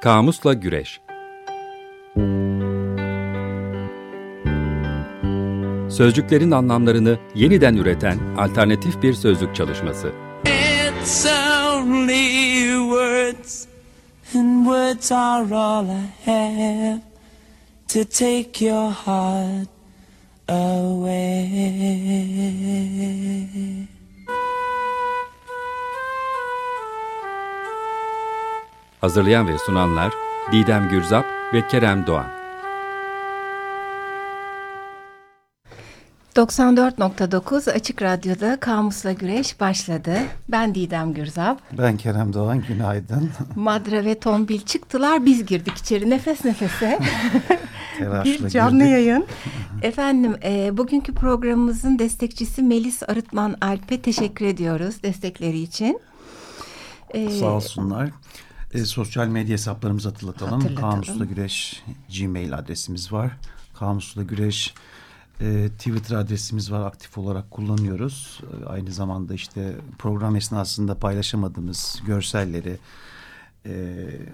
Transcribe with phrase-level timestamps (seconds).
[0.00, 1.00] Kamusla Güreş
[5.90, 10.12] Sözcüklerin anlamlarını yeniden üreten alternatif bir sözlük çalışması.
[10.44, 13.66] It's only words
[14.34, 17.00] and words are all I have
[17.88, 19.68] to take your heart
[20.48, 21.50] away.
[29.00, 30.12] Hazırlayan ve sunanlar
[30.52, 32.26] Didem Gürzap ve Kerem Doğan.
[36.36, 40.18] 94.9 Açık Radyo'da Kamusla Güreş başladı.
[40.48, 41.60] Ben Didem Gürzap.
[41.78, 43.30] Ben Kerem Doğan, günaydın.
[43.56, 46.98] Madra ve Tombil çıktılar, biz girdik içeri nefes nefese.
[48.24, 48.92] bir canlı girdik.
[48.92, 49.26] yayın.
[49.82, 56.00] Efendim, e, bugünkü programımızın destekçisi Melis Arıtman Alp'e teşekkür ediyoruz destekleri için.
[57.10, 58.10] E, Sağ olsunlar.
[58.74, 60.60] E, sosyal medya hesaplarımızı hatırlatalım.
[60.60, 60.90] hatırlatalım.
[60.90, 61.82] Kamusla Güreş
[62.18, 63.36] Gmail adresimiz var.
[63.74, 64.74] Kamusla Güreş
[65.40, 66.86] e, Twitter adresimiz var.
[66.86, 68.40] Aktif olarak kullanıyoruz.
[68.42, 72.78] E, aynı zamanda işte program esnasında paylaşamadığımız görselleri
[73.66, 73.72] e,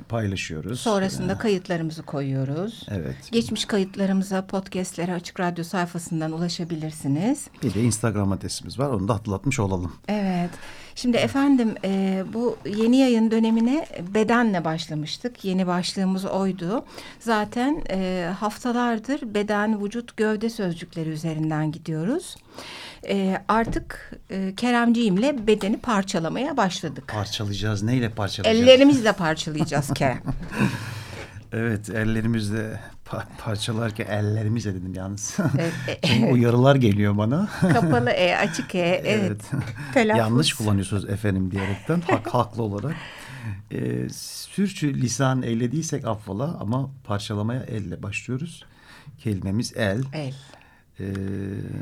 [0.09, 0.81] paylaşıyoruz.
[0.81, 2.87] Sonrasında ee, kayıtlarımızı koyuyoruz.
[2.91, 3.17] Evet.
[3.33, 7.49] Geçmiş kayıtlarımıza podcastlere Açık Radyo sayfasından ulaşabilirsiniz.
[7.63, 8.91] Bir de Instagram adresimiz var.
[8.91, 9.93] Onu da hatırlatmış olalım.
[10.09, 10.51] Evet.
[10.95, 15.45] Şimdi efendim e, bu yeni yayın dönemine bedenle başlamıştık.
[15.45, 16.85] Yeni başlığımız oydu.
[17.21, 22.37] Zaten e, haftalardır beden, vücut, gövde sözcükleri üzerinden gidiyoruz
[23.09, 27.05] e, artık e, Keremciğimle bedeni parçalamaya başladık.
[27.09, 27.83] Parçalayacağız.
[27.83, 28.69] Neyle parçalayacağız?
[28.69, 30.23] Ellerimizle parçalayacağız Kerem.
[31.53, 35.37] evet ellerimizle pa parçalarken ellerimizle dedim yalnız.
[35.59, 37.49] Evet, e, uyarılar geliyor bana.
[37.61, 39.03] Kapalı E, açık E.
[39.05, 39.41] Evet.
[39.97, 40.17] evet.
[40.17, 42.95] Yanlış kullanıyorsunuz efendim diyerekten hak, haklı olarak.
[43.71, 48.65] E, sürçü lisan eylediysek affola ama parçalamaya elle başlıyoruz.
[49.19, 50.03] Kelimemiz el.
[50.13, 50.35] El.
[51.01, 51.13] Ee,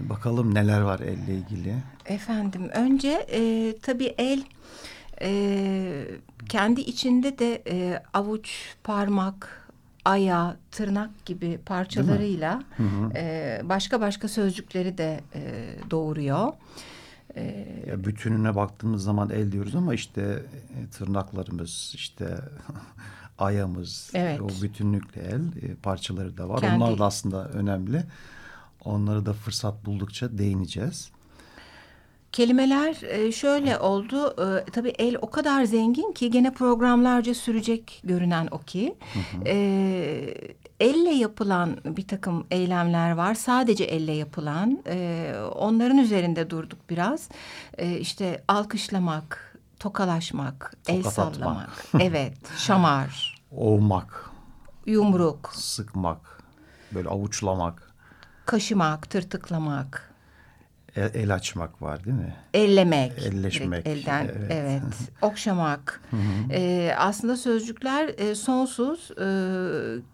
[0.08, 1.74] bakalım neler var elle ilgili.
[2.06, 4.42] Efendim önce e, tabii el
[5.20, 6.04] e,
[6.48, 9.68] kendi içinde de e, avuç, parmak,
[10.04, 12.62] aya, tırnak gibi parçalarıyla
[13.14, 15.40] E, başka başka sözcükleri de e,
[15.90, 16.52] doğuruyor.
[17.36, 22.38] E, ya bütününe baktığımız zaman el diyoruz ama işte e, tırnaklarımız, işte
[23.38, 24.40] ayamız, evet.
[24.40, 26.60] o bütünlükle el e, parçaları da var.
[26.60, 26.84] Kendi...
[26.84, 28.04] Onlar da aslında önemli.
[28.84, 31.10] Onları da fırsat buldukça değineceğiz.
[32.32, 34.34] Kelimeler e, şöyle oldu.
[34.58, 38.94] E, tabii el o kadar zengin ki gene programlarca sürecek görünen o ki.
[39.12, 39.44] Hı hı.
[39.48, 43.34] E, elle yapılan bir takım eylemler var.
[43.34, 44.78] Sadece elle yapılan.
[45.54, 47.28] Onların üzerinde durduk biraz.
[48.00, 51.84] İşte alkışlamak, tokalaşmak, Tokat el sallamak.
[52.00, 53.42] evet, şamar.
[53.56, 54.30] Ovmak.
[54.86, 55.50] Yumruk.
[55.54, 56.42] Sıkmak.
[56.94, 57.93] Böyle avuçlamak
[58.46, 60.14] kaşımak, tırtıklamak.
[60.96, 62.34] El, el açmak var değil mi?
[62.54, 63.12] Ellemek.
[63.18, 63.86] Elleşmek.
[63.86, 64.50] Elden, evet.
[64.50, 64.82] evet.
[65.22, 66.00] Okşamak.
[66.50, 69.10] ee, aslında sözcükler e, sonsuz.
[69.10, 69.26] E,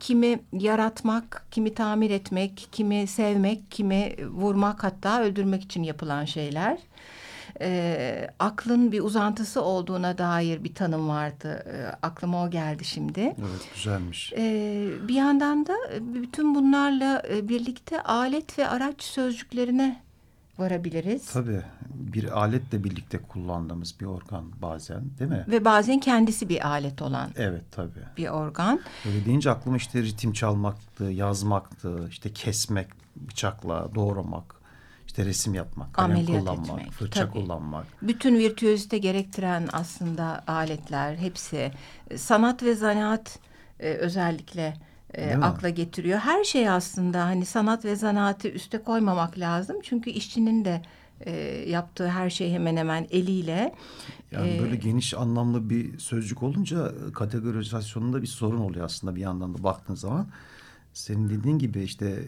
[0.00, 6.78] kimi yaratmak, kimi tamir etmek, kimi sevmek, kimi vurmak hatta öldürmek için yapılan şeyler
[7.60, 11.48] e, aklın bir uzantısı olduğuna dair bir tanım vardı.
[11.48, 13.20] E, aklıma o geldi şimdi.
[13.20, 14.32] Evet güzelmiş.
[14.32, 20.00] E, bir yandan da bütün bunlarla e, birlikte alet ve araç sözcüklerine
[20.58, 21.32] varabiliriz.
[21.32, 25.44] Tabii bir aletle birlikte kullandığımız bir organ bazen değil mi?
[25.48, 27.30] Ve bazen kendisi bir alet olan.
[27.36, 28.04] Evet tabii.
[28.16, 28.80] Bir organ.
[29.06, 34.59] Öyle deyince aklıma işte ritim çalmaktı, yazmaktı, işte kesmek, bıçakla doğramak
[35.20, 37.32] işte resim yapmak, kalem Ameliyat kullanmak, etmek, fırça tabii.
[37.32, 37.86] kullanmak.
[38.02, 41.72] Bütün virtüözite gerektiren aslında aletler hepsi
[42.16, 43.38] sanat ve zanaat
[43.80, 44.74] e, özellikle
[45.14, 46.18] e, akla getiriyor.
[46.18, 49.76] Her şey aslında hani sanat ve zanaatı üste koymamak lazım.
[49.82, 50.82] Çünkü işçinin de
[51.20, 51.32] e,
[51.68, 53.74] yaptığı her şey hemen hemen eliyle.
[54.30, 59.54] Yani ee, böyle geniş anlamlı bir sözcük olunca kategorizasyonunda bir sorun oluyor aslında bir yandan
[59.54, 60.26] da baktığın zaman
[60.92, 62.18] senin dediğin gibi işte e,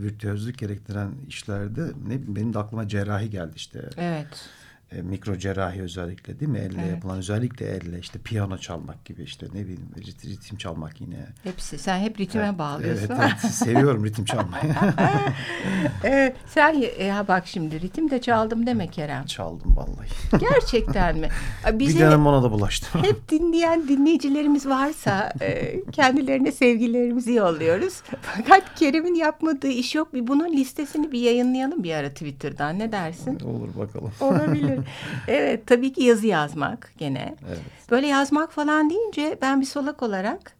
[0.00, 3.90] virtüözlük gerektiren işlerde ne benim de aklıma cerrahi geldi işte.
[3.96, 4.48] Evet
[4.96, 6.58] e, mikro cerrahi özellikle değil mi?
[6.58, 6.90] Elle evet.
[6.90, 9.90] yapılan özellikle elle işte piyano çalmak gibi işte ne bileyim
[10.24, 11.26] ritim çalmak yine.
[11.42, 11.78] Hepsi.
[11.78, 13.06] Sen hep ritme evet, bağlıyorsun.
[13.10, 14.74] Evet, evet seviyorum ritim çalmayı.
[16.04, 19.26] evet, sen ya bak şimdi ritim de çaldım deme Kerem.
[19.26, 20.40] Çaldım vallahi.
[20.40, 21.28] Gerçekten mi?
[21.72, 23.02] Bize Bir dönem ona da bulaştım.
[23.02, 28.02] Hep dinleyen dinleyicilerimiz varsa e, kendilerine sevgilerimizi yolluyoruz.
[28.22, 30.14] Fakat Kerem'in yapmadığı iş yok.
[30.14, 32.78] Bir bunun listesini bir yayınlayalım bir ara Twitter'dan.
[32.78, 33.40] Ne dersin?
[33.40, 34.12] Olur bakalım.
[34.20, 34.83] Olabilir
[35.28, 37.34] evet tabii ki yazı yazmak gene.
[37.48, 37.60] Evet.
[37.90, 40.54] Böyle yazmak falan deyince ben bir solak olarak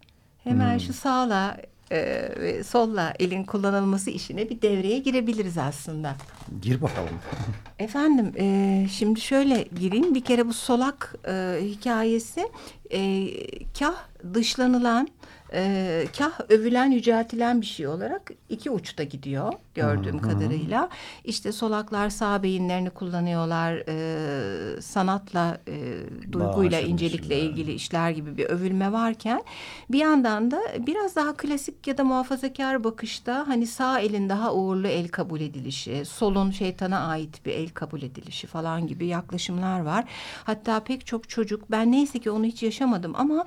[0.44, 0.80] Hemen hmm.
[0.80, 1.56] şu sağla
[1.92, 6.16] e, solla elin kullanılması işine bir devreye girebiliriz aslında.
[6.62, 7.10] Gir bakalım.
[7.78, 12.48] Efendim e, şimdi şöyle gireyim bir kere bu solak e, hikayesi
[12.90, 13.30] e,
[13.78, 13.94] kah
[14.34, 15.08] dışlanılan
[15.54, 20.30] e, kah övülen yüceltilen bir şey olarak iki uçta gidiyor gördüğüm hı hı.
[20.30, 20.88] kadarıyla.
[21.24, 23.82] İşte solaklar sağ beyinlerini kullanıyorlar.
[23.88, 27.46] E, sanatla, e, duyguyla, Bağışın incelikle yani.
[27.46, 29.42] ilgili işler gibi bir övülme varken
[29.90, 34.86] bir yandan da biraz daha klasik ya da muhafazakar bakışta hani sağ elin daha uğurlu
[34.86, 40.04] el kabul edilişi, solun şeytana ait bir el kabul edilişi falan gibi yaklaşımlar var.
[40.44, 43.44] Hatta pek çok çocuk ben neyse ki onu hiç yaşamadım ama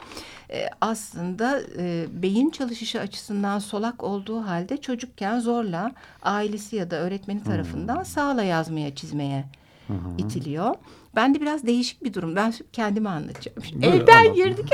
[0.50, 5.92] e, aslında e, beyin çalışışı açısından solak olduğu halde çocukken zorla
[6.22, 8.06] ailesi ya da öğretmeni tarafından hmm.
[8.06, 9.46] sağla yazmaya çizmeye
[9.88, 10.76] hı itiliyor.
[11.18, 12.36] Ben de biraz değişik bir durum.
[12.36, 13.58] Ben kendimi anlatacağım.
[13.74, 14.74] Böyle Elden girdik.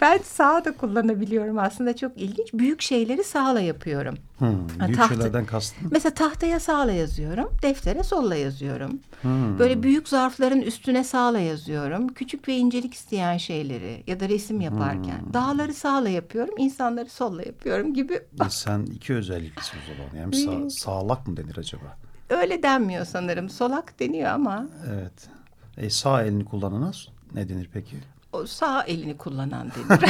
[0.00, 2.52] ben sağ da kullanabiliyorum aslında çok ilginç.
[2.54, 4.14] Büyük şeyleri sağla yapıyorum.
[4.38, 5.88] Hmm, büyük tahta, şeylerden kastın?
[5.90, 7.48] Mesela tahtaya sağla yazıyorum.
[7.62, 9.00] Deftere solla yazıyorum.
[9.22, 9.58] Hmm.
[9.58, 12.08] Böyle büyük zarfların üstüne sağla yazıyorum.
[12.08, 15.20] Küçük ve incelik isteyen şeyleri ya da resim yaparken.
[15.20, 15.34] Hmm.
[15.34, 16.54] Dağları sağla yapıyorum.
[16.58, 18.14] insanları solla yapıyorum gibi.
[18.14, 20.22] E sen iki özelliklisin o zaman.
[20.22, 21.96] Yani sağ, sağlak mı denir acaba?
[22.30, 23.48] Öyle denmiyor sanırım.
[23.48, 24.66] Solak deniyor ama.
[24.92, 25.39] Evet.
[25.80, 26.92] E, sağ elini kullanana
[27.34, 27.96] ne denir peki?
[28.32, 30.00] O sağ elini kullanan denir.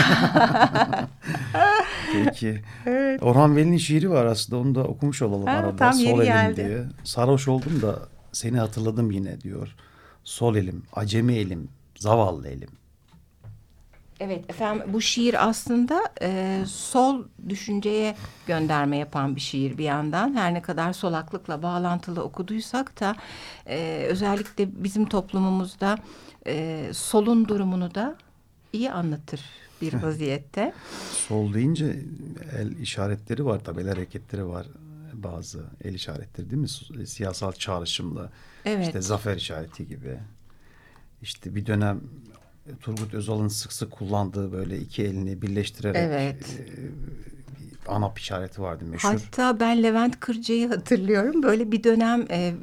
[2.24, 2.62] peki.
[2.86, 3.22] Evet.
[3.22, 4.60] Orhan Veli'nin şiiri var aslında.
[4.60, 5.76] Onu da okumuş olalım ha, arada.
[5.76, 6.56] Tam Sol elim geldi.
[6.56, 6.84] diye.
[7.04, 7.98] Sarhoş oldum da
[8.32, 9.74] seni hatırladım yine diyor.
[10.24, 11.68] Sol elim, acemi elim,
[11.98, 12.70] zavallı elim.
[14.20, 20.34] Evet efendim bu şiir aslında e, sol düşünceye gönderme yapan bir şiir bir yandan.
[20.34, 23.16] Her ne kadar solaklıkla bağlantılı okuduysak da
[23.66, 25.98] e, özellikle bizim toplumumuzda
[26.46, 28.16] e, solun durumunu da
[28.72, 29.40] iyi anlatır
[29.82, 30.72] bir vaziyette.
[31.12, 31.96] Sol deyince
[32.58, 34.66] el işaretleri var tabi el hareketleri var
[35.12, 37.06] bazı el işaretleri değil mi?
[37.06, 38.30] Siyasal çağrışımla
[38.64, 38.86] evet.
[38.86, 40.18] işte zafer işareti gibi.
[41.22, 42.00] İşte bir dönem
[42.80, 46.60] Turgut Özal'ın sık sık kullandığı böyle iki elini birleştirerek evet.
[47.90, 49.08] ANAP işareti vardı meşhur.
[49.08, 51.42] Hatta ben Levent Kırca'yı hatırlıyorum.
[51.42, 52.54] Böyle bir dönem e,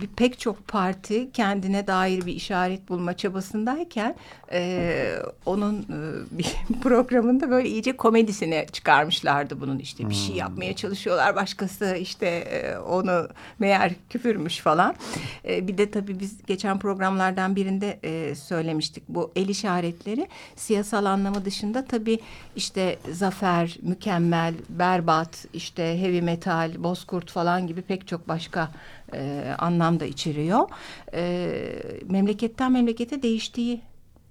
[0.00, 4.14] bir, pek çok parti kendine dair bir işaret bulma çabasındayken
[4.52, 5.16] e,
[5.46, 10.30] onun e, bir programında böyle iyice komedisine çıkarmışlardı bunun işte bir şey hmm.
[10.30, 13.28] şey yapmaya çalışıyorlar başkası işte e, onu
[13.58, 14.94] meğer küfürmüş falan.
[15.48, 21.44] E, bir de tabii biz geçen programlardan birinde e, söylemiştik bu el işaretleri siyasal anlamı
[21.44, 22.18] dışında tabii
[22.56, 28.70] işte zafer, mükemmel, berbat, işte heavy metal, bozkurt falan gibi pek çok başka
[29.14, 30.68] e, anlam da içeriyor.
[31.14, 33.80] E, memleketten memlekete değiştiği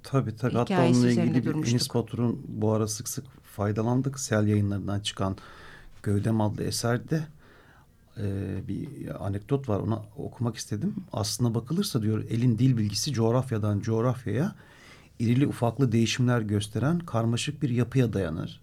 [0.03, 0.53] Tabii tabii.
[0.53, 4.19] Hatta onunla ilgili bir Enis Batur'un bu ara sık sık faydalandık.
[4.19, 5.37] Sel yayınlarından çıkan
[6.03, 7.27] Gövdem adlı eserde
[8.17, 8.27] e,
[8.67, 8.87] bir
[9.25, 9.79] anekdot var.
[9.79, 10.95] Ona okumak istedim.
[11.13, 14.55] Aslına bakılırsa diyor elin dil bilgisi coğrafyadan coğrafyaya
[15.19, 18.61] irili ufaklı değişimler gösteren karmaşık bir yapıya dayanır.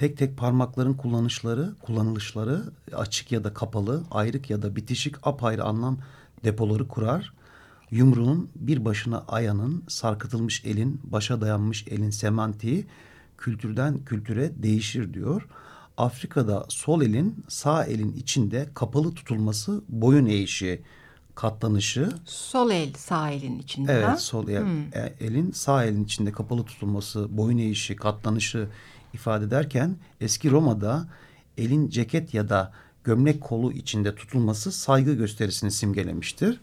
[0.00, 2.62] Tek tek parmakların kullanışları, kullanılışları
[2.92, 5.98] açık ya da kapalı, ayrık ya da bitişik apayrı anlam
[6.44, 7.32] depoları kurar.
[7.90, 12.86] Yumruğun bir başına ayanın, sarkıtılmış elin, başa dayanmış elin semantiği
[13.38, 15.48] kültürden kültüre değişir diyor.
[15.96, 20.82] Afrika'da sol elin sağ elin içinde kapalı tutulması boyun eğişi
[21.34, 22.08] katlanışı.
[22.24, 23.92] Sol el sağ elin içinde.
[23.92, 24.80] Evet sol el, hmm.
[24.80, 28.68] E, elin sağ elin içinde kapalı tutulması, boyun eğişi, katlanışı
[29.14, 31.08] ifade ederken eski Roma'da
[31.58, 32.72] elin ceket ya da
[33.04, 36.60] gömlek kolu içinde tutulması saygı gösterisini simgelemiştir.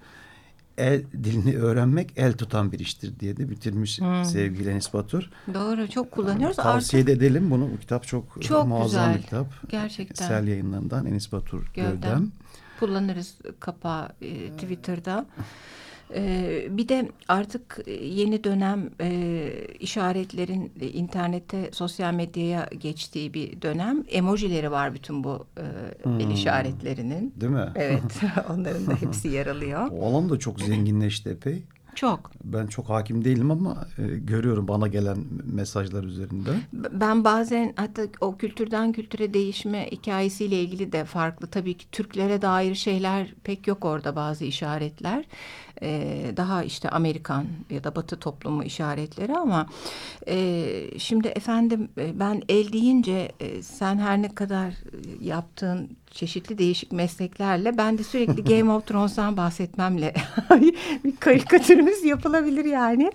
[0.78, 4.26] El dilini öğrenmek el tutan bir iştir diye de bitirmiş hmm.
[4.26, 5.30] sevgili Enis Batur.
[5.54, 6.56] Doğru çok kullanıyoruz.
[6.56, 7.18] Tavsiye Artık...
[7.18, 7.70] edelim bunu.
[7.74, 9.18] Bu kitap çok, çok muazzam güzel.
[9.18, 9.70] bir kitap.
[9.70, 10.28] Gerçekten.
[10.28, 11.94] Sel yayınlarından Enis Batur Gövdem.
[11.94, 12.32] Gövdem.
[12.80, 15.26] Kullanırız kapağı e, Twitter'da.
[16.16, 19.50] Ee, bir de artık yeni dönem e,
[19.80, 24.04] işaretlerin internette, sosyal medyaya geçtiği bir dönem.
[24.10, 25.64] Emojileri var bütün bu e,
[26.04, 26.20] hmm.
[26.20, 27.34] el işaretlerinin.
[27.42, 27.72] Değil mi?
[27.76, 29.88] Evet, onların da hepsi yer alıyor.
[29.92, 31.64] O alan da çok zenginleşti epey.
[31.98, 32.32] Çok.
[32.44, 35.18] Ben çok hakim değilim ama e, görüyorum bana gelen
[35.54, 36.50] mesajlar üzerinde.
[36.74, 41.48] Ben bazen hatta o kültürden kültüre değişme hikayesiyle ilgili de farklı.
[41.48, 45.26] Tabii ki Türklere dair şeyler pek yok orada bazı işaretler.
[45.82, 49.68] Ee, daha işte Amerikan ya da Batı toplumu işaretleri ama
[50.28, 50.66] e,
[50.98, 54.74] şimdi efendim e, ben el deyince e, sen her ne kadar
[55.22, 60.14] yaptığın çeşitli değişik mesleklerle ben de sürekli Game of Thrones'tan bahsetmemle
[61.04, 63.12] bir karikatürümüz yapılabilir yani.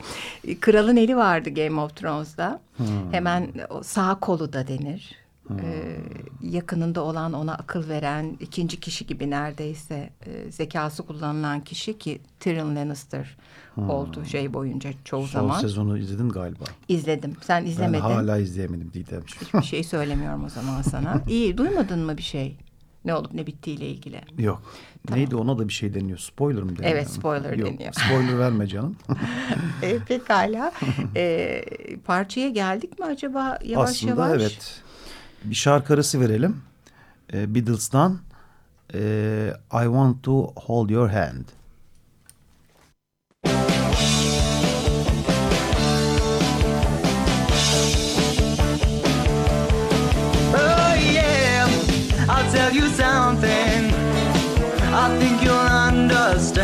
[0.61, 2.61] Kralın eli vardı Game of Thrones'da.
[2.77, 3.13] Hmm.
[3.13, 3.49] Hemen
[3.83, 5.22] sağ kolu da denir.
[5.61, 6.51] Hmm.
[6.53, 12.77] Yakınında olan ona akıl veren ikinci kişi gibi neredeyse e, zekası kullanılan kişi ki Tyrion
[12.77, 13.37] Lannister
[13.75, 13.91] hmm.
[13.91, 15.55] oldu şey boyunca çoğu Son zaman.
[15.55, 16.65] Son sezonu izledin galiba.
[16.89, 17.37] İzledim.
[17.43, 18.05] Sen izlemedin.
[18.05, 19.23] Ben hala izleyemedim Didem.
[19.41, 21.21] Hiçbir şey söylemiyorum o zaman sana.
[21.29, 22.57] İyi duymadın mı bir şey?
[23.05, 24.21] Ne olup ne bittiğiyle ilgili.
[24.39, 24.63] Yok.
[25.07, 25.21] Tamam.
[25.21, 26.19] Neydi ona da bir şey deniyor.
[26.19, 26.93] Spoiler mı deniyor?
[26.93, 27.93] Evet spoiler Yok, deniyor.
[27.93, 28.97] Spoiler verme canım.
[29.83, 30.73] e, pekala.
[31.17, 31.65] E,
[32.05, 34.31] parçaya geldik mi acaba yavaş Aslında yavaş?
[34.31, 34.83] Aslında evet.
[35.45, 36.63] Bir şarkı arası verelim.
[37.33, 38.19] E, Beatles'tan
[38.95, 38.99] e,
[39.73, 41.45] I Want To Hold Your Hand.
[52.97, 53.85] something
[55.05, 56.62] I think you'll understand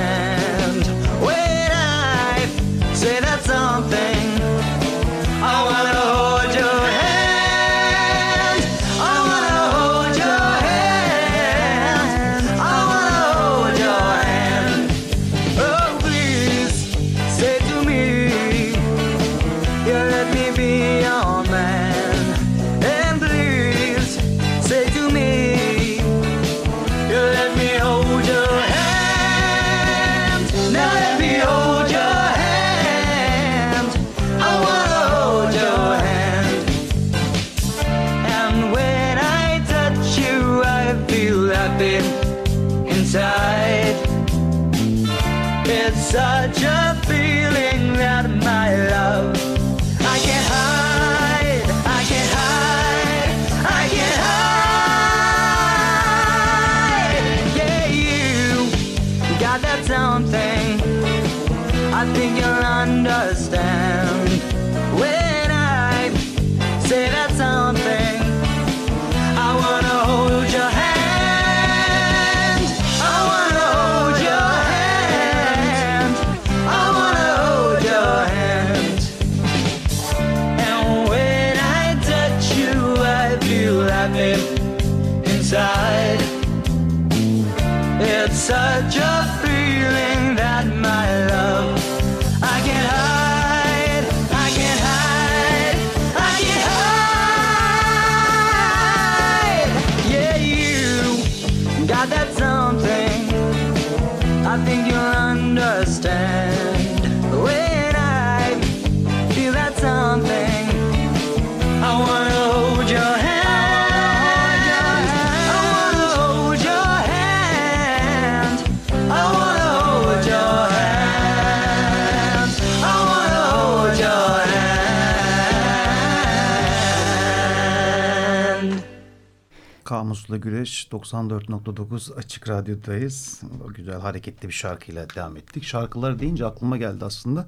[130.28, 133.40] Kamusla Güreş 94.9 Açık Radyo'dayız.
[133.64, 135.64] O güzel hareketli bir şarkıyla devam ettik.
[135.64, 137.47] Şarkılar deyince aklıma geldi aslında.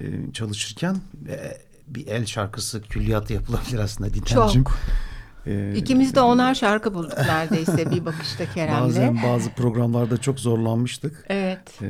[0.00, 0.96] Ee, çalışırken
[1.28, 4.64] e, bir el şarkısı külliyatı yapılabilir aslında Didemciğim.
[4.64, 4.78] Çok.
[5.46, 8.80] Ee, İkimiz de onar şarkı bulduk neredeyse bir bakışta Kerem'le.
[8.80, 11.24] Bazen bazı programlarda çok zorlanmıştık.
[11.28, 11.82] Evet.
[11.82, 11.88] Ee,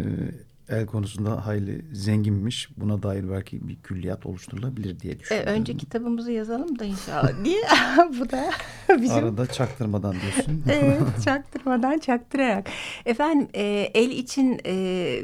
[0.68, 2.68] el konusunda hayli zenginmiş.
[2.76, 5.52] Buna dair belki bir külliyat oluşturulabilir diye düşünüyorum.
[5.52, 7.38] E, önce kitabımızı yazalım da inşallah.
[7.42, 7.62] Niye?
[8.20, 8.50] Bu da
[9.00, 9.24] bizim...
[9.24, 10.62] Arada çaktırmadan diyorsun.
[10.72, 12.66] evet çaktırmadan çaktırarak.
[13.06, 14.74] Efendim e, el için e,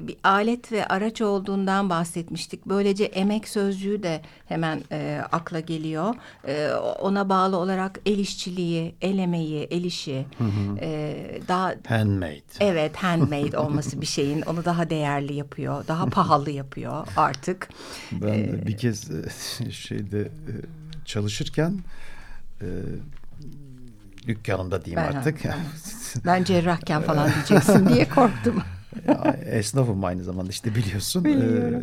[0.08, 2.66] bir alet ve araç olduğundan bahsetmiştik.
[2.66, 6.14] Böylece emek sözcüğü de hemen e, akla geliyor.
[6.46, 10.26] E, ona bağlı olarak el işçiliği, el emeği, el işi.
[10.38, 10.78] Hı hı.
[10.80, 12.40] E, daha Handmade.
[12.60, 15.88] Evet handmade olması bir şeyin onu daha değerli yapıyor.
[15.88, 17.68] Daha pahalı yapıyor artık.
[18.12, 19.08] Ben ee, bir kez
[19.70, 20.28] şeyde
[21.04, 21.78] çalışırken
[22.60, 22.66] e,
[24.26, 25.44] dükkanımda diyeyim ben, artık.
[25.44, 25.58] Ben,
[26.24, 28.62] ben cerrahken falan diyeceksin diye korktum.
[29.44, 31.24] esnafım aynı zamanda işte biliyorsun.
[31.24, 31.82] Biliyorum.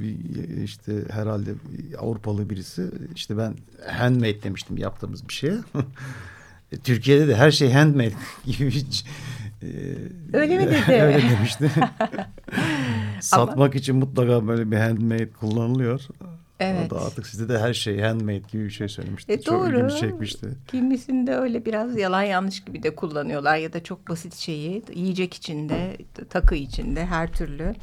[0.00, 1.50] Ee, işte herhalde
[1.98, 3.54] Avrupalı birisi işte ben
[3.86, 5.56] handmade demiştim yaptığımız bir şeye.
[6.84, 8.12] Türkiye'de de her şey handmade
[8.44, 8.72] gibi
[9.62, 11.02] bir Öyle mi dedi?
[11.02, 11.70] Öyle demişti.
[13.20, 13.68] Satmak Ama...
[13.68, 16.00] için mutlaka böyle bir handmade kullanılıyor.
[16.60, 16.92] Evet.
[16.92, 19.32] O da artık sizde de her şey handmade gibi bir şey söylemişti.
[19.32, 19.96] E, çok doğru.
[19.96, 20.48] çekmişti.
[20.68, 25.96] Kimisinde öyle biraz yalan yanlış gibi de kullanıyorlar ya da çok basit şeyi yiyecek içinde,
[26.30, 27.74] takı içinde her türlü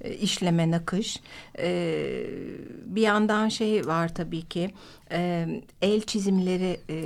[0.00, 1.20] e, işleme nakış.
[1.58, 2.26] E,
[2.84, 4.70] bir yandan şey var tabii ki
[5.12, 5.48] e,
[5.82, 6.96] el çizimleri e,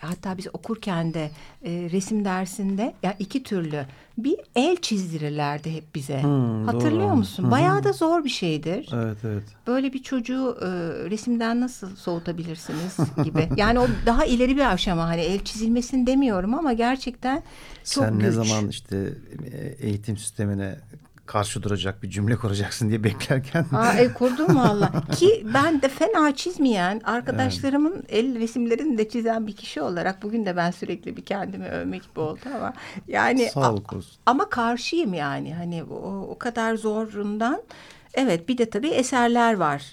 [0.00, 1.30] hatta biz okurken de
[1.64, 3.86] e, resim dersinde ya yani iki türlü
[4.18, 6.22] bir el çizdirirlerdi hep bize.
[6.22, 7.16] Hmm, Hatırlıyor doğru.
[7.16, 7.50] musun?
[7.50, 8.88] Bayağı da zor bir şeydir.
[8.94, 9.42] Evet evet.
[9.66, 10.66] Böyle bir çocuğu e,
[11.10, 13.48] resimden nasıl soğutabilirsiniz gibi.
[13.56, 17.42] yani o daha ileri bir aşama hani el çizilmesin demiyorum ama gerçekten
[17.84, 18.22] çok Sen güç.
[18.22, 19.12] ne zaman işte
[19.52, 20.78] e, eğitim sistemine
[21.26, 23.66] karşı duracak bir cümle kuracaksın diye beklerken.
[23.72, 24.92] Aa, e, kurdum valla.
[25.12, 28.06] Ki ben de fena çizmeyen arkadaşlarımın evet.
[28.08, 32.20] el resimlerini de çizen bir kişi olarak bugün de ben sürekli bir kendimi övmek gibi
[32.20, 32.72] oldu ama
[33.08, 34.12] yani Sağlık olsun.
[34.26, 37.62] ama karşıyım yani hani o, o kadar zorundan
[38.16, 39.92] Evet bir de tabii eserler var.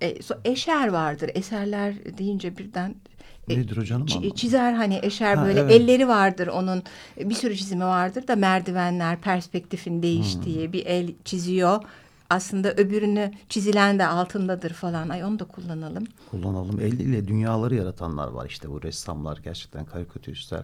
[0.00, 1.30] Ee, eşer vardır.
[1.34, 3.09] Eserler deyince birden e,
[3.56, 4.06] Nedir o canım?
[4.34, 5.72] Çizer hani eşer ha, böyle evet.
[5.72, 6.82] elleri vardır onun
[7.20, 10.72] bir sürü çizimi vardır da merdivenler perspektifin değiştiği hmm.
[10.72, 11.82] bir el çiziyor.
[12.30, 15.08] Aslında öbürünü çizilen de altındadır falan.
[15.08, 16.04] Ay onu da kullanalım.
[16.30, 16.80] Kullanalım.
[16.80, 20.62] El ile dünyaları yaratanlar var işte bu ressamlar gerçekten karikatüristler.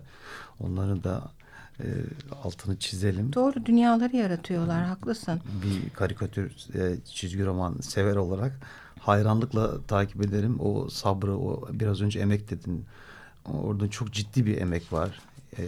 [0.61, 1.31] Onların da
[1.81, 1.87] e,
[2.45, 3.33] altını çizelim.
[3.33, 5.41] Doğru dünyaları yaratıyorlar haklısın.
[5.63, 8.61] Bir karikatür e, çizgi roman sever olarak
[9.09, 10.61] hayranlıkla takip ederim.
[10.61, 12.85] O sabrı, o biraz önce emek dedin.
[13.45, 15.21] Orada çok ciddi bir emek var.
[15.59, 15.63] Ee,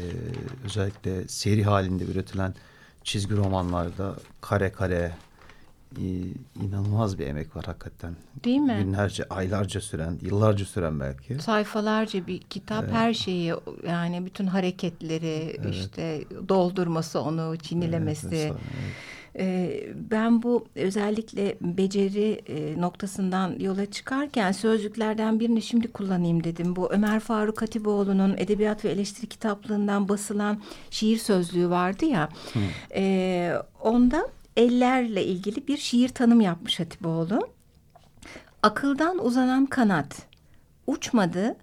[0.64, 2.54] özellikle seri halinde üretilen
[3.04, 5.12] çizgi romanlarda kare kare
[5.96, 6.02] e,
[6.62, 8.16] inanılmaz bir emek var hakikaten.
[8.44, 8.80] Değil mi?
[8.84, 11.38] Günlerce, aylarca süren, yıllarca süren belki.
[11.38, 12.94] Sayfalarca bir kitap evet.
[12.94, 13.54] her şeyi
[13.86, 15.74] yani bütün hareketleri evet.
[15.74, 18.36] işte doldurması onu çinilemesi.
[18.36, 18.92] Evet, evet.
[19.38, 26.76] Ee, ben bu özellikle beceri e, noktasından yola çıkarken sözlüklerden birini şimdi kullanayım dedim.
[26.76, 32.28] Bu Ömer Faruk Hatipoğlu'nun Edebiyat ve Eleştiri kitaplığından basılan şiir sözlüğü vardı ya.
[32.94, 33.52] E,
[33.82, 37.48] onda ellerle ilgili bir şiir tanım yapmış Hatipoğlu.
[38.62, 40.22] Akıldan uzanan kanat,
[40.86, 41.56] uçmadı,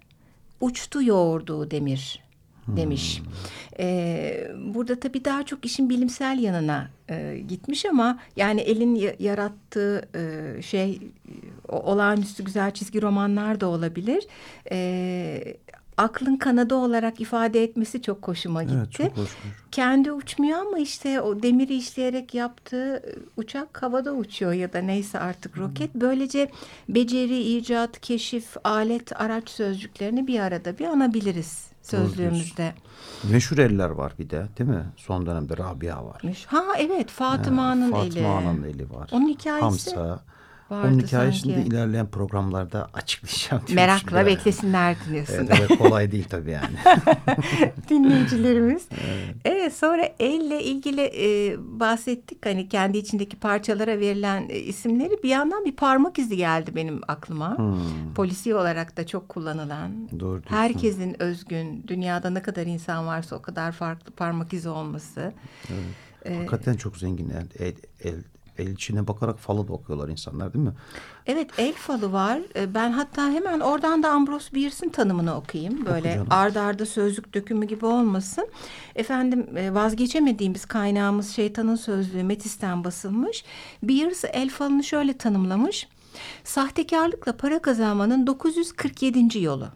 [0.60, 2.25] uçtu yoğurduğu demir
[2.68, 3.20] demiş.
[3.20, 3.32] Hmm.
[3.78, 10.62] Ee, burada tabii daha çok işin bilimsel yanına e, gitmiş ama yani elin yarattığı e,
[10.62, 11.00] şey
[11.68, 14.26] o, olağanüstü güzel çizgi romanlar da olabilir.
[14.70, 15.56] E,
[15.96, 18.76] aklın kanadı olarak ifade etmesi çok hoşuma gitti.
[19.02, 19.30] Evet, çok hoş.
[19.72, 23.02] Kendi uçmuyor ama işte o demiri işleyerek yaptığı
[23.36, 25.94] uçak havada uçuyor ya da neyse artık roket.
[25.94, 26.50] Böylece
[26.88, 32.74] beceri, icat, keşif, alet, araç sözcüklerini bir arada bir anabiliriz sözlüğümüzde.
[33.30, 34.84] Meşhur eller var bir de değil mi?
[34.96, 36.22] Son dönemde Rabia var.
[36.46, 38.10] Ha evet Fatıma'nın eli.
[38.10, 39.10] Fatıma'nın eli var.
[39.12, 39.64] Onun hikayesi.
[39.94, 40.20] Hamsa.
[40.70, 41.70] Vardı Onun hikayesini sanki.
[41.70, 43.62] de ilerleyen programlarda açıklayacağım.
[43.74, 45.34] Merakla beklesinler diyorsun.
[45.34, 46.76] Evet, evet kolay değil tabii yani.
[47.88, 48.86] Dinleyicilerimiz.
[49.06, 49.36] Evet.
[49.44, 52.46] evet sonra elle ilgili e, bahsettik.
[52.46, 57.58] Hani kendi içindeki parçalara verilen e, isimleri bir yandan bir parmak izi geldi benim aklıma.
[57.58, 58.14] Hmm.
[58.14, 60.20] Polisi olarak da çok kullanılan.
[60.20, 65.32] Doğru Herkesin özgün, dünyada ne kadar insan varsa o kadar farklı parmak izi olması.
[65.70, 65.84] Evet.
[66.24, 67.74] Ee, Hakikaten çok zengin el, el,
[68.04, 68.22] el
[68.58, 70.72] el içine bakarak falı da okuyorlar insanlar değil mi?
[71.26, 72.40] Evet el falı var.
[72.56, 75.86] Ee, ben hatta hemen oradan da Ambrose Bierce'in tanımını okuyayım.
[75.86, 78.48] Böyle ardarda arda sözlük dökümü gibi olmasın.
[78.94, 83.44] Efendim e, vazgeçemediğimiz kaynağımız şeytanın sözlüğü Metis'ten basılmış.
[83.82, 85.88] Bierce el falını şöyle tanımlamış.
[86.44, 89.42] Sahtekarlıkla para kazanmanın 947.
[89.42, 89.68] yolu.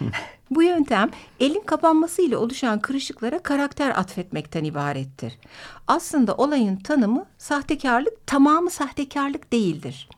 [0.50, 5.38] Bu yöntem elin kapanması ile oluşan kırışıklara karakter atfetmekten ibarettir.
[5.86, 10.08] Aslında olayın tanımı sahtekarlık tamamı sahtekarlık değildir.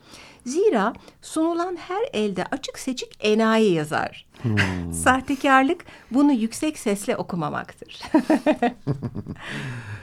[0.46, 4.26] Zira sunulan her elde açık seçik enayi yazar.
[4.42, 4.92] Hmm.
[4.92, 8.00] Sahtekarlık bunu yüksek sesle okumamaktır.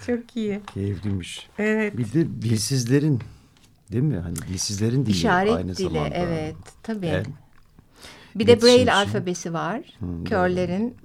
[0.06, 0.62] Çok iyi.
[0.74, 1.48] Keyifliymiş.
[1.60, 1.98] Evet.
[1.98, 3.22] Bir de dilsizlerin
[3.92, 4.18] değil mi?
[4.18, 6.16] Hani dilsizlerin dili İşaret aynı dili, zamanda.
[6.16, 7.06] evet tabii.
[7.08, 7.26] El,
[8.36, 9.82] bir de Braille alfabesi var.
[10.00, 10.98] Hmm, Körlerin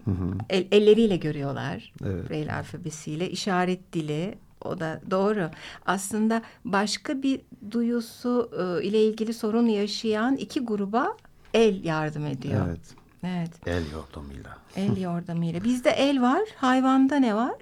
[0.51, 1.93] El, elleriyle görüyorlar.
[2.05, 2.31] Evet.
[2.31, 3.31] Braille alfabesiyle.
[3.31, 5.51] işaret dili o da doğru.
[5.87, 7.41] Aslında başka bir
[7.71, 11.17] duyusu e, ile ilgili sorun yaşayan iki gruba
[11.55, 12.67] el yardım ediyor.
[12.69, 12.81] Evet.
[13.25, 13.51] Evet.
[13.69, 14.59] El yordamıyla.
[14.77, 15.65] El yordamıyla.
[15.65, 16.43] Bizde el var.
[16.57, 17.57] Hayvanda ne var?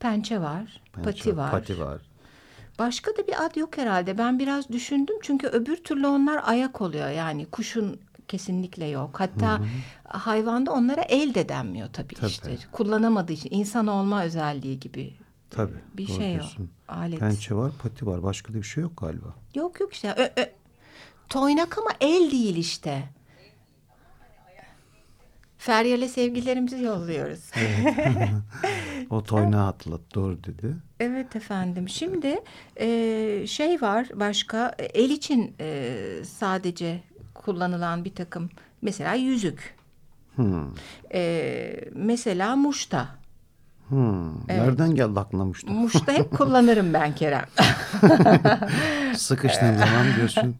[0.00, 0.82] Pençe var.
[0.92, 1.50] Pençe, pati var.
[1.50, 2.02] Pati var.
[2.78, 4.18] Başka da bir ad yok herhalde.
[4.18, 7.08] Ben biraz düşündüm çünkü öbür türlü onlar ayak oluyor.
[7.08, 9.20] Yani kuşun kesinlikle yok.
[9.20, 9.68] Hatta hı hı.
[10.04, 12.58] hayvanda onlara el de denmiyor tabii, tabii işte.
[12.72, 15.14] Kullanamadığı için insan olma özelliği gibi
[15.50, 16.62] tabii, bir şey diyorsun.
[16.62, 16.70] yok.
[16.88, 17.20] Alet.
[17.20, 18.22] Pençe var, pati var.
[18.22, 19.34] Başka da bir şey yok galiba.
[19.54, 20.12] Yok yok işte.
[20.12, 20.44] Ö, ö.
[21.28, 23.08] Toynak ama el değil işte.
[25.58, 27.50] Feryal'e sevgilerimizi yolluyoruz.
[27.56, 27.96] Evet.
[29.10, 30.76] o toynağı atlat doğru dedi.
[31.00, 31.88] Evet efendim.
[31.88, 32.40] Şimdi
[32.80, 37.00] e, şey var başka el için e, sadece
[37.34, 38.50] kullanılan bir takım
[38.82, 39.74] mesela yüzük.
[40.36, 40.66] Hmm.
[41.14, 43.08] E, mesela muşta.
[43.88, 44.28] Hmm.
[44.48, 44.62] Evet.
[44.62, 45.72] Nereden geldi aklına muşta?
[45.72, 47.46] Muşta hep kullanırım ben Kerem.
[49.16, 50.56] Sıkıştığın zaman diyorsun.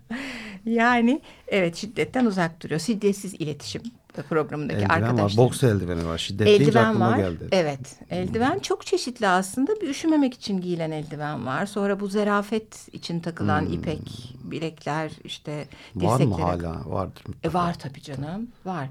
[0.64, 2.80] Yani evet şiddetten uzak duruyor.
[2.80, 3.82] Şiddetsiz iletişim
[4.22, 5.42] programındaki eldiven arkadaşlar.
[5.42, 6.18] var, boks eldiveni var.
[6.18, 7.16] Şiddet eldiven var.
[7.18, 7.48] geldi.
[7.52, 9.80] Evet, eldiven çok çeşitli aslında.
[9.80, 11.66] Bir üşümemek için giyilen eldiven var.
[11.66, 13.72] Sonra bu zerafet için takılan hmm.
[13.72, 16.82] ipek bilekler işte Var mı hala?
[16.86, 17.48] Vardır mutlaka.
[17.48, 18.88] E, var tabii canım, var.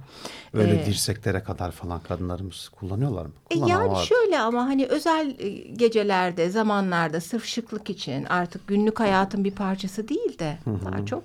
[0.54, 3.32] Öyle ee, dirseklere kadar falan kadınlarımız kullanıyorlar mı?
[3.50, 4.06] E, Kullanan yani vardır.
[4.06, 10.08] şöyle ama hani özel e, gecelerde, zamanlarda sırf şıklık için artık günlük hayatın bir parçası
[10.08, 11.24] değil de daha çok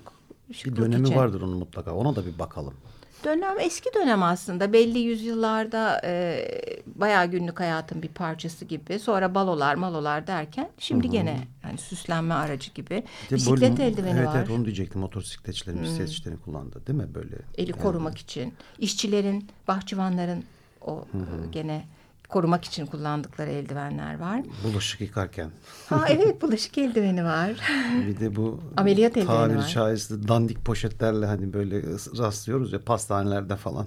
[0.65, 1.17] bir dönemi için.
[1.17, 1.95] vardır onun mutlaka.
[1.95, 2.75] Ona da bir bakalım.
[3.25, 6.45] Dönem eski dönem aslında belli yüzyıllarda e,
[6.87, 8.99] bayağı günlük hayatın bir parçası gibi.
[8.99, 11.13] Sonra balolar malolar derken şimdi Hı-hı.
[11.13, 13.05] gene yani süslenme aracı gibi.
[13.31, 14.37] De Bisiklet böyle, eldiveni evet, var.
[14.39, 15.85] Evet onu diyecektim motosikletçilerin hmm.
[15.85, 17.37] bisikletçilerin kullandı değil mi böyle?
[17.59, 17.83] Eli yani.
[17.83, 18.55] korumak için.
[18.79, 20.45] işçilerin, bahçıvanların
[20.81, 21.51] o Hı-hı.
[21.53, 21.85] gene
[22.33, 24.41] korumak için kullandıkları eldivenler var.
[24.65, 25.51] Bulaşık yıkarken.
[25.89, 27.53] Ha evet bulaşık eldiveni var.
[28.07, 29.69] Bir de bu ameliyat eldiveni tabiri var.
[29.75, 31.83] caizse dandik poşetlerle hani böyle
[32.19, 33.87] rastlıyoruz ya pastanelerde falan.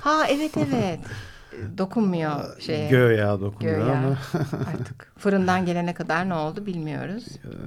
[0.00, 1.00] Ha evet evet.
[1.78, 2.88] Dokunmuyor şeye.
[2.88, 3.98] Göya dokunmuyor Göya.
[3.98, 4.18] ama.
[4.72, 7.24] Artık fırından gelene kadar ne oldu bilmiyoruz.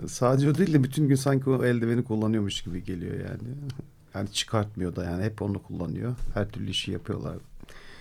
[0.07, 3.55] Sadece o değil de bütün gün sanki o eldiveni kullanıyormuş gibi geliyor yani.
[4.15, 6.15] Yani çıkartmıyor da yani hep onu kullanıyor.
[6.33, 7.35] Her türlü işi yapıyorlar.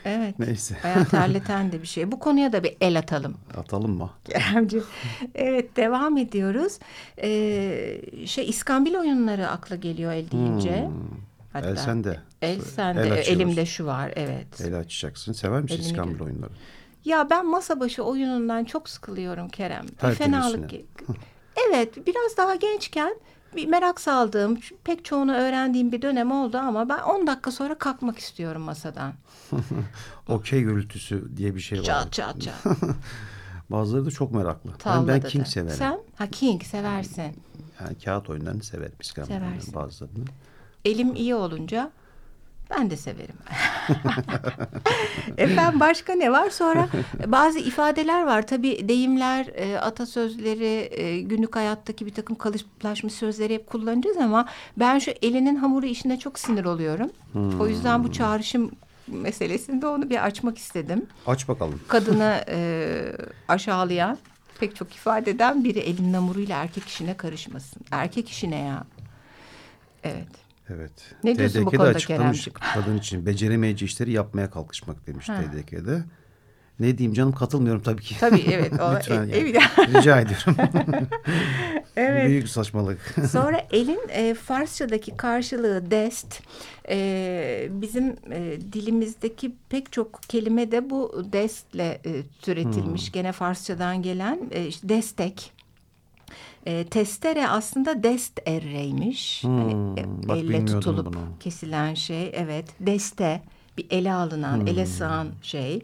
[0.04, 0.38] Evet.
[0.38, 0.76] Neyse.
[0.84, 2.12] Bayağı terleten de bir şey.
[2.12, 3.36] Bu konuya da bir el atalım.
[3.56, 4.10] Atalım mı?
[5.34, 6.78] Evet devam ediyoruz.
[7.22, 10.86] Ee, şey İskambil oyunları akla geliyor el deyince.
[10.86, 11.20] Hmm.
[11.52, 12.20] Hatta, el sende.
[12.42, 13.00] El sende.
[13.00, 14.60] El Elimde şu var evet.
[14.60, 15.32] El açacaksın.
[15.32, 16.52] Sever misin Elini İskambil oyunları?
[17.04, 19.86] Ya ben masa başı oyunundan çok sıkılıyorum Kerem.
[20.00, 20.70] Her fenalık.
[21.68, 23.14] evet biraz daha gençken
[23.56, 28.18] bir merak saldığım, pek çoğunu öğrendiğim bir dönem oldu ama ben 10 dakika sonra kalkmak
[28.18, 29.12] istiyorum masadan.
[30.28, 31.84] Okey gürültüsü diye bir şey var.
[31.84, 32.54] Çat çat çat.
[33.70, 34.70] Bazıları da çok meraklı.
[34.86, 35.76] Ben, ben King severim.
[35.76, 36.00] Sen?
[36.16, 37.36] Ha King seversin.
[37.80, 38.96] Yani kağıt oyunlarını severim.
[39.02, 39.74] Seversin.
[39.74, 40.24] Bazılarını.
[40.84, 41.90] Elim iyi olunca
[42.70, 43.34] ben de severim.
[45.38, 46.50] Efendim başka ne var?
[46.50, 46.88] Sonra
[47.26, 48.46] bazı ifadeler var.
[48.46, 54.98] Tabii deyimler, e, atasözleri, e, günlük hayattaki bir takım kalıplaşmış sözleri hep kullanacağız ama ben
[54.98, 57.10] şu elinin hamuru işine çok sinir oluyorum.
[57.32, 57.60] Hmm.
[57.60, 58.70] O yüzden bu çağrışım
[59.06, 61.06] meselesinde onu bir açmak istedim.
[61.26, 61.80] Aç bakalım.
[61.88, 63.02] Kadını e,
[63.48, 64.18] aşağılayan
[64.60, 67.82] pek çok ifadeden biri elinin hamuruyla erkek işine karışmasın.
[67.90, 68.84] Erkek işine ya.
[70.04, 70.39] Evet.
[70.74, 70.92] Evet.
[71.24, 75.40] Ne diyorsun TDK'de bu konuda açıklamış kadın için beceremeyeceği işleri yapmaya kalkışmak demiş ha.
[75.40, 76.04] TDK'de.
[76.80, 78.16] Ne diyeyim canım katılmıyorum tabii ki.
[78.20, 78.72] Tabii evet.
[78.96, 79.54] Lütfen e, yani.
[79.98, 80.56] Rica ediyorum.
[81.96, 82.28] evet.
[82.28, 83.14] Büyük saçmalık.
[83.30, 86.42] Sonra elin e, Farsçadaki karşılığı dest.
[86.88, 93.06] E, bizim e, dilimizdeki pek çok kelime de bu destle e, türetilmiş.
[93.06, 93.12] Hmm.
[93.12, 95.52] Gene Farsçadan gelen e, işte destek.
[96.66, 99.44] E, testere aslında dest erreymiş.
[99.44, 101.20] Hmm, hani, e, elle tutulup bunu.
[101.40, 102.30] kesilen şey.
[102.34, 103.42] Evet deste
[103.78, 104.66] bir ele alınan, hmm.
[104.66, 105.82] ele sığan şey.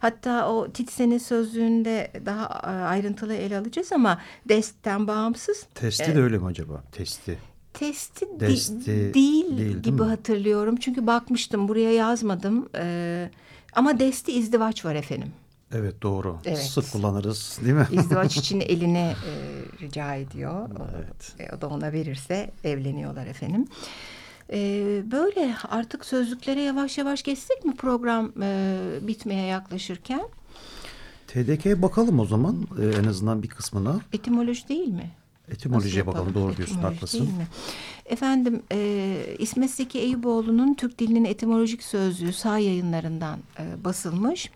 [0.00, 5.66] Hatta o Titsen'in sözlüğünde daha e, ayrıntılı ele alacağız ama destten bağımsız.
[5.74, 6.82] Testi e, de öyle mi acaba?
[6.92, 7.38] Testi.
[7.74, 10.08] Testi Desti değil, değil gibi mi?
[10.08, 10.76] hatırlıyorum.
[10.76, 12.68] Çünkü bakmıştım buraya yazmadım.
[12.76, 13.30] Ee,
[13.72, 15.28] ama desti izdivaç var efendim.
[15.74, 16.38] Evet doğru.
[16.44, 16.58] Evet.
[16.58, 17.86] Sık kullanırız değil mi?
[17.92, 19.32] İzdivaç için eline e,
[19.80, 20.68] rica ediyor.
[20.96, 21.34] Evet.
[21.40, 23.66] O, e, o da ona verirse evleniyorlar efendim.
[24.52, 24.58] E,
[25.10, 30.28] böyle artık sözlüklere yavaş yavaş geçsek mi program e, bitmeye yaklaşırken?
[31.26, 34.00] TDK'ye bakalım o zaman e, en azından bir kısmına.
[34.12, 35.10] Etimoloji değil mi?
[35.48, 37.30] Etimolojiye bakalım doğru diyorsun haklısın.
[38.06, 44.50] Efendim e, İsmet Zeki Eyüboğlu'nun Türk dilinin etimolojik sözlüğü sağ yayınlarından e, basılmış.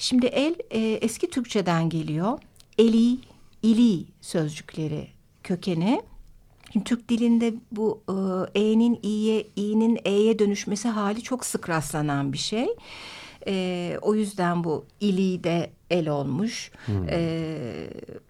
[0.00, 2.38] Şimdi el e, eski Türkçeden geliyor.
[2.78, 3.18] Eli,
[3.62, 5.08] ili sözcükleri
[5.42, 6.02] kökeni.
[6.72, 12.38] Şimdi Türk dilinde bu e, e'nin i'ye, i'nin e'ye dönüşmesi hali çok sık rastlanan bir
[12.38, 12.66] şey.
[13.46, 16.70] E, o yüzden bu ili de el olmuş.
[16.86, 17.08] Hmm.
[17.08, 17.58] E,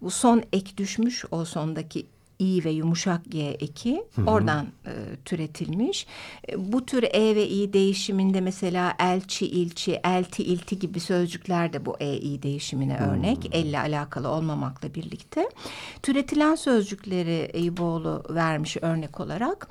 [0.01, 2.05] bu son ek düşmüş o sondaki
[2.41, 4.25] i ve yumuşak g eki hı hı.
[4.25, 4.91] oradan e,
[5.25, 6.07] türetilmiş.
[6.49, 11.85] E, bu tür e ve i değişiminde mesela elçi, ilçi, elti, ilti gibi sözcükler de
[11.85, 13.03] bu e i değişimine hı.
[13.03, 13.49] örnek.
[13.51, 15.49] Elle alakalı olmamakla birlikte.
[16.03, 19.67] Türetilen sözcükleri Eyüboğlu vermiş örnek olarak.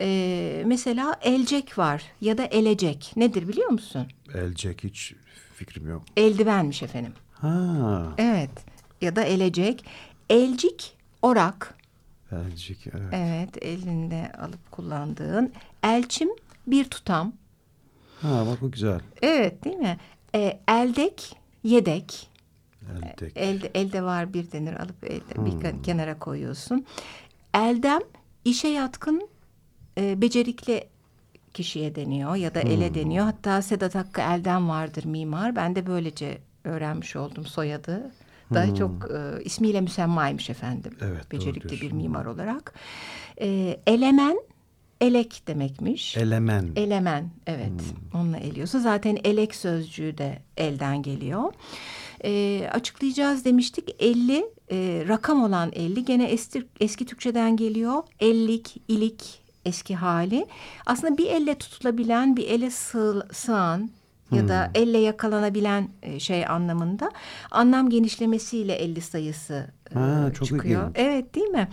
[0.00, 3.12] E, mesela elcek var ya da elecek.
[3.16, 4.06] Nedir biliyor musun?
[4.34, 5.14] Elcek hiç
[5.54, 6.02] fikrim yok.
[6.16, 7.12] Eldivenmiş efendim.
[7.32, 8.02] Ha.
[8.18, 8.50] Evet
[9.00, 9.84] ya da elecek.
[10.30, 11.74] Elcik, orak,
[12.32, 13.12] Elcik evet.
[13.12, 15.52] Evet elinde alıp kullandığın.
[15.82, 16.28] Elçim
[16.66, 17.32] bir tutam.
[18.20, 19.00] Ha bak bu güzel.
[19.22, 19.96] Evet değil mi?
[20.34, 22.30] E, eldek, yedek.
[22.92, 23.32] Eldek.
[23.36, 26.86] Elde, elde var bir denir alıp elde, bir kenara koyuyorsun.
[27.54, 28.00] Eldem
[28.44, 29.28] işe yatkın
[29.98, 30.84] e, becerikli
[31.54, 33.24] kişiye deniyor ya da ele deniyor.
[33.24, 35.56] Hatta Sedat Hakkı Eldem vardır mimar.
[35.56, 38.10] Ben de böylece öğrenmiş oldum soyadı.
[38.54, 40.92] Da çok e, ismiyle müsemmaymış efendim.
[41.00, 42.74] Evet, Becerikli bir mimar olarak.
[43.40, 44.38] E, elemen,
[45.00, 46.16] elek demekmiş.
[46.16, 46.68] Elemen.
[46.76, 47.72] Elemen evet
[48.14, 51.52] onunla eliyorsa zaten elek sözcüğü de elden geliyor.
[52.24, 58.02] Ee, açıklayacağız demiştik 50 e, rakam olan 50 gene eski, eski Türkçeden geliyor.
[58.20, 60.46] Ellik, ilik eski hali.
[60.86, 63.90] Aslında bir elle tutulabilen bir ele sığ, sığan
[64.32, 67.10] ya da elle yakalanabilen e, şey anlamında
[67.50, 70.82] anlam genişlemesiyle 50 sayısı e, Ha, çok çıkıyor.
[70.82, 70.96] ilginç.
[70.98, 71.68] Evet değil mi?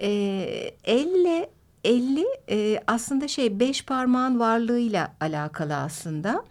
[0.00, 1.50] Ee, elle
[1.84, 6.44] 50 e, aslında şey beş parmağın varlığıyla alakalı aslında.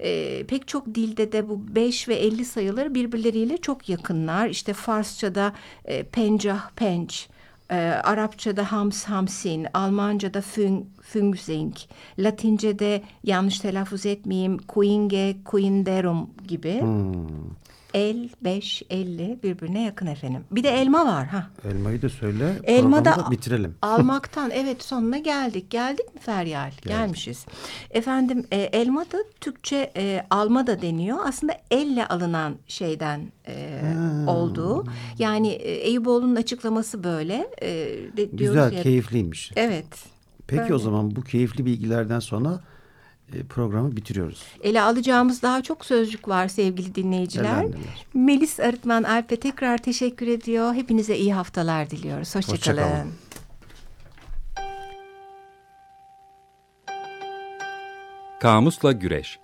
[0.00, 4.48] E, pek çok dilde de bu 5 ve 50 sayıları birbirleriyle çok yakınlar.
[4.48, 5.52] İşte Farsçada
[5.84, 7.28] e, pencah penç,
[7.70, 11.74] e, Arapçada hams hamsin, Almanca'da fün, füngzing,
[12.18, 16.82] Latince'de yanlış telaffuz etmeyeyim kuinge kuinderum gibi.
[17.94, 20.44] El, beş, elli birbirine yakın efendim.
[20.50, 21.50] Bir de elma var ha.
[21.70, 22.52] Elmayı da söyle.
[22.64, 23.74] Elma da bitirelim.
[23.82, 25.70] almaktan evet sonuna geldik.
[25.70, 26.70] Geldik mi Feryal?
[26.86, 27.46] Gelmişiz.
[27.90, 31.18] Efendim e, elma da Türkçe e, alma da deniyor.
[31.24, 33.82] Aslında elle alınan şeyden e,
[34.26, 34.84] olduğu.
[35.18, 37.48] Yani e, Eyüboğlu'nun açıklaması böyle.
[37.62, 37.68] E,
[38.16, 39.52] de, Güzel, ya- keyifliymiş.
[39.56, 39.86] Evet.
[40.46, 40.74] Peki Böyle.
[40.74, 42.60] o zaman bu keyifli bilgilerden sonra
[43.48, 44.42] programı bitiriyoruz.
[44.62, 47.62] Ele alacağımız daha çok sözcük var sevgili dinleyiciler.
[47.62, 48.06] Neler.
[48.14, 50.74] Melis Arıtman Alp'e tekrar teşekkür ediyor.
[50.74, 52.34] Hepinize iyi haftalar diliyoruz.
[52.34, 52.56] Hoşçakalın.
[52.56, 53.12] Hoşça kalın.
[58.40, 59.38] Kamusla Güreş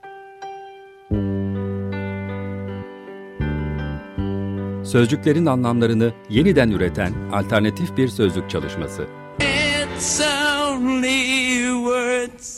[4.87, 9.07] Sözcüklerin anlamlarını yeniden üreten alternatif bir sözlük çalışması.
[9.41, 12.56] It's only words,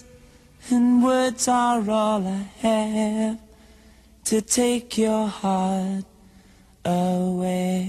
[0.71, 3.39] and words are all I have
[4.25, 6.05] to take your heart
[6.85, 7.85] away.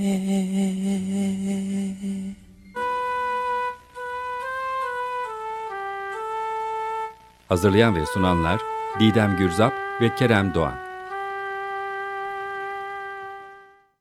[7.49, 8.61] Hazırlayan ve sunanlar
[8.99, 10.88] Didem Gürzap ve Kerem Doğan.